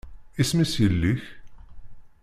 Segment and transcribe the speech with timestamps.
[0.41, 1.21] Isem-is yelli-k?